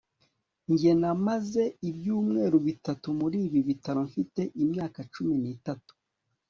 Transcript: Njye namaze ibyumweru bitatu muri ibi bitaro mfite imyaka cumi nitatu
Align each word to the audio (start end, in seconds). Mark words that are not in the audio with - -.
Njye 0.71 0.91
namaze 1.01 1.63
ibyumweru 1.89 2.57
bitatu 2.67 3.07
muri 3.19 3.37
ibi 3.47 3.59
bitaro 3.69 3.99
mfite 4.09 4.41
imyaka 4.63 4.99
cumi 5.13 5.35
nitatu 5.43 5.93